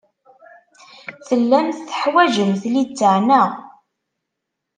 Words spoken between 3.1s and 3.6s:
naɣ?